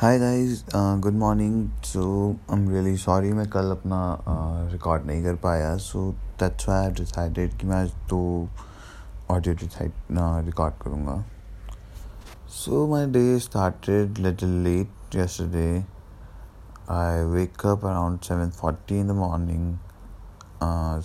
[0.00, 2.02] Hi guys good morning so
[2.50, 3.98] I am really sorry मैं कल अपना
[4.72, 6.04] रिकॉर्ड uh, नहीं कर पाया। So
[6.40, 8.20] that's why I decided कि मैं आज तो
[9.30, 9.92] ऑडियो डिसाइड
[10.46, 11.18] रिकॉर्ड करूँगा।
[12.54, 15.84] So my day started little late yesterday
[16.96, 19.76] I wake up around seven forty in the morning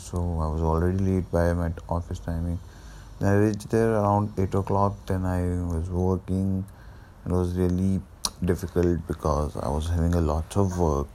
[0.07, 4.98] so I was already late by my office timing I reach there around eight o'clock
[5.12, 7.98] then I was working it was really
[8.43, 11.07] difficult because I was having a lot of work,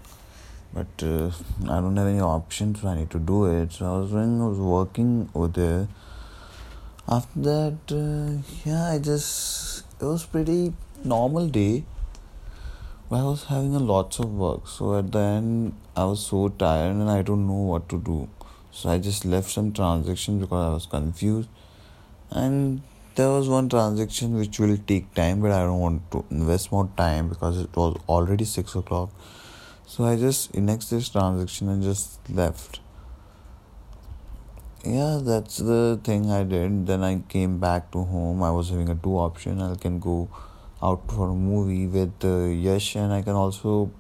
[0.73, 1.31] but uh,
[1.69, 3.73] I don't have any options, so I need to do it.
[3.73, 5.89] So I was doing, I was working over there.
[7.09, 10.73] After that, uh, yeah, I just it was pretty
[11.05, 11.85] normal day.
[13.09, 16.49] But I was having a lots of work, so at the end I was so
[16.49, 18.29] tired and I don't know what to do.
[18.71, 21.49] So I just left some transactions because I was confused,
[22.31, 22.83] and
[23.21, 26.89] there was one transaction which will take time but i don't want to invest more
[27.01, 29.11] time because it was already six o'clock.
[29.87, 32.81] So i just next this transaction and just left.
[34.85, 36.87] Yeah that's the thing i did.
[36.87, 38.43] Then i came back to home.
[38.43, 39.61] I was having a two option.
[39.61, 40.17] I can go
[40.83, 43.91] out for a movie with uh, yash and i can also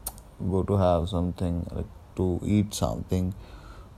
[0.52, 3.34] go to have something like to eat something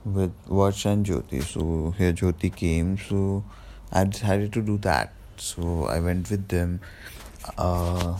[0.05, 1.43] with Vash and Jyoti.
[1.43, 3.45] So here Jyoti came, so
[3.93, 5.13] I decided to do that.
[5.37, 6.81] So I went with them.
[7.59, 8.19] Uh,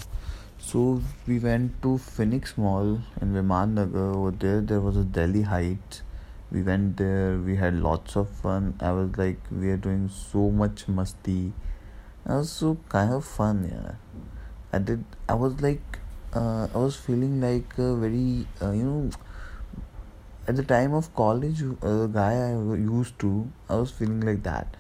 [0.59, 4.15] so we went to Phoenix Mall in Viman Nagar.
[4.15, 6.03] Over there, there was a Delhi Heights.
[6.51, 7.39] We went there.
[7.39, 8.75] We had lots of fun.
[8.81, 11.53] I was like, we are doing so much musty.
[12.27, 13.95] It was so kind of fun, yeah.
[14.73, 15.05] I did.
[15.29, 15.99] I was like,
[16.35, 19.11] uh, I was feeling like a very, uh, you know
[20.47, 24.77] at the time of college, uh, guy I used to, I was feeling like that.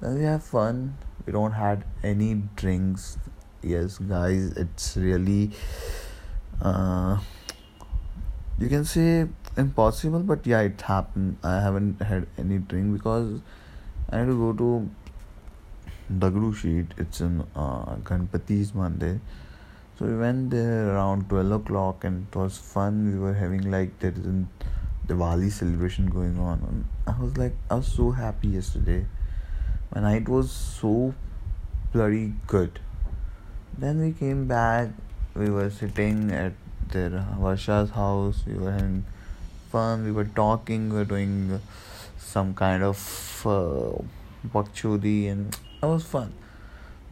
[0.00, 0.96] We have fun.
[1.26, 3.18] We don't had any drinks.
[3.62, 5.50] Yes, guys, it's really
[6.60, 7.18] uh,
[8.58, 11.38] you can say impossible, but yeah, it happened.
[11.42, 13.40] I haven't had any drink because
[14.10, 14.90] I had to go to
[16.18, 16.98] Dagdusheth.
[16.98, 19.20] It's in uh, Ganpati's Mandir.
[19.98, 23.12] So we went there around 12 o'clock and it was fun.
[23.12, 24.44] We were having like there is a
[25.06, 26.60] Diwali celebration going on.
[26.68, 29.06] And I was like, I was so happy yesterday.
[29.94, 31.14] My night was so
[31.92, 32.80] bloody good.
[33.78, 34.88] Then we came back.
[35.36, 36.52] We were sitting at
[36.90, 38.42] their Varsha's house.
[38.44, 39.04] We were having
[39.70, 40.04] fun.
[40.04, 40.88] We were talking.
[40.88, 41.60] We were doing
[42.18, 44.02] some kind of uh,
[45.28, 46.32] and that was fun.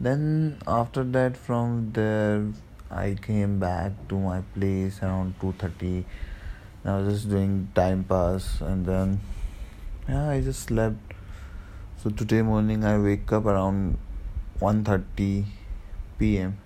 [0.01, 2.45] Then after that, from there,
[2.91, 6.05] I came back to my place around two thirty.
[6.83, 9.21] I was just doing time pass, and then
[10.09, 11.13] yeah, I just slept
[12.03, 13.97] so today morning I wake up around
[14.59, 15.45] 1:30
[16.19, 16.57] p.m.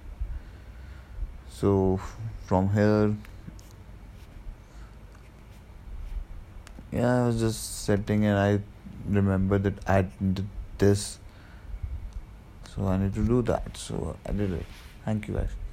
[1.58, 2.00] So
[2.48, 3.14] from here
[6.92, 8.50] yeah I was just sitting and I
[9.20, 10.02] remember that I
[10.34, 10.50] did
[10.80, 11.20] this.
[12.74, 13.78] So I need to do that.
[13.78, 14.66] So I did it.
[15.06, 15.67] Thank you guys